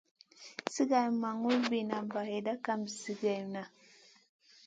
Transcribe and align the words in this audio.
Sigar 0.73 1.07
ma 1.21 1.31
ŋurbiya 1.41 1.99
barey 2.11 2.43
kam 2.65 2.81
zigèwna. 2.99 3.63